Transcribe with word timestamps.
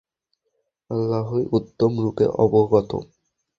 আল্লাহই 0.89 1.43
উত্তমরূপে 1.57 2.25
অবগত। 2.43 2.91